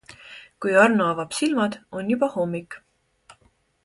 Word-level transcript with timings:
Kui 0.65 0.77
Arno 0.83 1.09
avab 1.09 1.35
silmad, 1.39 1.77
on 2.01 2.09
juba 2.13 2.31
hommik. 2.37 2.79